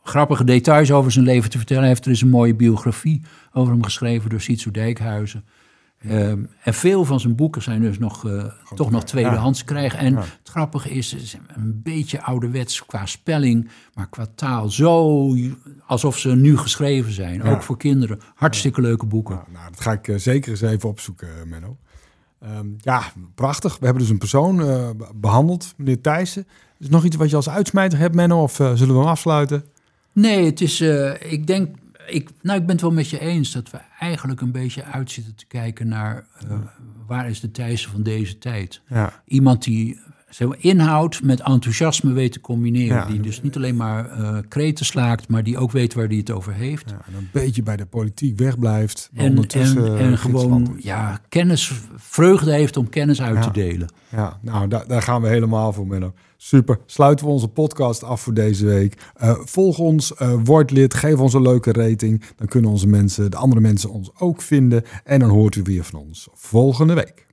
grappige 0.04 0.44
details 0.44 0.92
over 0.92 1.12
zijn 1.12 1.26
leven 1.26 1.50
te 1.50 1.58
vertellen. 1.58 1.84
Hij 1.84 1.92
heeft 1.92 2.06
er 2.06 2.12
is 2.12 2.22
een 2.22 2.30
mooie 2.30 2.56
biografie 2.56 3.22
over 3.54 3.74
hem 3.74 3.84
geschreven 3.84 4.30
door 4.30 4.42
Sietsu 4.42 4.72
Dijkhuizen. 4.72 5.46
Ehm, 6.10 6.44
en 6.64 6.74
veel 6.74 7.06
van 7.06 7.20
zijn 7.20 7.36
boeken 7.36 7.62
zijn 7.62 7.82
dus 7.82 8.00
nog, 8.00 8.26
eh, 8.28 8.44
toch 8.76 8.92
nog 8.92 9.04
tweedehands 9.04 9.64
krijgen. 9.64 10.00
En 10.00 10.14
Ja. 10.14 10.20
het 10.20 10.50
grappige 10.50 10.90
is, 10.90 11.38
een 11.48 11.82
beetje 11.84 12.22
ouderwets 12.22 12.86
qua 12.86 13.06
spelling, 13.06 13.70
maar 13.94 14.10
qua 14.10 14.26
taal 14.36 14.70
zo 14.70 15.30
alsof 15.86 16.18
ze 16.18 16.36
nu 16.36 16.58
geschreven 16.58 17.12
zijn. 17.14 17.34
Ja. 17.44 17.52
Ook 17.52 17.62
voor 17.62 17.78
kinderen. 17.78 18.20
Hartstikke 18.36 18.82
leuke 18.82 19.06
boeken. 19.06 19.42
Nou, 19.54 19.70
dat 19.72 19.82
ga 19.82 19.92
ik 19.92 20.08
eh, 20.08 20.16
zeker 20.18 20.52
eens 20.52 20.62
even 20.62 20.90
opzoeken, 20.90 21.28
eh, 21.28 21.46
Menno. 21.46 21.78
Ehm, 22.40 22.68
ja, 22.78 23.02
prachtig. 23.36 23.78
We 23.80 23.86
hebben 23.86 24.02
dus 24.04 24.12
een 24.12 24.18
persoon 24.18 24.62
eh, 24.62 24.90
be- 24.98 25.10
behandeld, 25.16 25.74
meneer 25.78 26.02
Thijssen. 26.02 26.48
Is 26.80 26.86
er 26.86 26.92
nog 26.92 27.04
iets 27.04 27.16
wat 27.16 27.30
je 27.30 27.36
als 27.36 27.50
uitsmijter 27.50 28.00
hebt, 28.00 28.16
Menno? 28.16 28.42
Of 28.42 28.54
zullen 28.56 28.88
we 28.94 29.00
hem 29.00 29.04
afsluiten? 29.06 29.64
Nee, 30.12 30.46
het 30.46 30.62
is, 30.62 30.82
ik 31.20 31.48
denk, 31.48 31.76
ik, 32.08 32.30
nou, 32.42 32.60
ik 32.60 32.66
ben 32.66 32.76
het 32.76 32.82
wel 32.82 32.92
met 32.92 33.10
je 33.10 33.20
eens 33.20 33.52
dat 33.52 33.72
we 33.72 33.80
eigenlijk 34.00 34.42
een 34.42 34.52
beetje 34.52 34.84
uitzitten 34.84 35.36
te 35.36 35.46
kijken 35.46 35.88
naar 35.88 36.26
eh, 36.40 36.58
waar 37.08 37.30
is 37.30 37.40
de 37.40 37.52
Thijssen 37.52 37.92
van 37.92 38.04
deze 38.04 38.38
tijd. 38.38 38.82
Ja. 38.88 39.24
Iemand 39.26 39.64
die 39.64 40.00
zo 40.30 40.54
inhoud 40.58 41.20
met 41.24 41.40
enthousiasme 41.42 42.14
weet 42.14 42.32
te 42.32 42.42
combineren. 42.42 42.98
Ja, 42.98 43.06
die 43.06 43.20
dus 43.20 43.42
niet 43.42 43.56
alleen 43.56 43.76
maar 43.76 44.10
eh 44.12 44.38
kreten 44.48 44.86
slaakt, 44.86 45.28
maar 45.28 45.44
die 45.44 45.58
ook 45.58 45.72
weet 45.72 45.94
waar 45.94 46.08
hij 46.08 46.18
het 46.18 46.32
over 46.32 46.54
heeft. 46.54 46.90
ja, 46.90 47.02
en 47.08 47.14
een 47.18 47.30
beetje 47.32 47.64
bij 47.64 47.76
de 47.78 47.86
politiek 47.86 48.38
wegblijft. 48.38 49.10
En, 49.14 49.30
ondertussen, 49.30 49.86
en, 49.86 49.98
eh, 49.98 50.06
en 50.06 50.18
gewoon 50.18 50.78
ja, 50.80 51.20
kennis, 51.30 51.72
vreugde 51.96 52.52
heeft 52.52 52.78
om 52.78 52.90
kennis 52.90 53.22
uit 53.22 53.36
Ja. 53.36 53.42
te 53.42 53.52
delen. 53.52 53.90
Ja, 54.10 54.40
nou, 54.42 54.68
daar, 54.68 54.88
daar 54.88 55.02
gaan 55.02 55.22
we 55.22 55.28
helemaal 55.28 55.74
voor, 55.74 55.88
Menno. 55.88 56.14
Super. 56.38 56.80
Sluiten 56.86 57.26
we 57.26 57.32
onze 57.32 57.48
podcast 57.48 58.04
af 58.04 58.22
voor 58.22 58.34
deze 58.34 58.66
week. 58.66 59.12
Eh, 59.16 59.36
volg 59.44 59.78
ons, 59.78 60.14
word 60.44 60.72
lid, 60.72 60.94
geef 60.94 61.20
ons 61.20 61.34
een 61.34 61.42
leuke 61.42 61.72
rating. 61.72 62.24
Dan 62.36 62.48
kunnen 62.48 62.72
onze 62.72 62.88
mensen, 62.88 63.32
de 63.32 63.38
andere 63.38 63.62
mensen 63.62 63.90
ons 63.92 64.12
ook 64.20 64.42
vinden. 64.42 64.84
En 65.04 65.20
dan 65.20 65.30
hoort 65.30 65.56
u 65.56 65.62
weer 65.64 65.84
van 65.84 66.00
ons 66.00 66.28
volgende 66.34 66.94
week. 66.94 67.26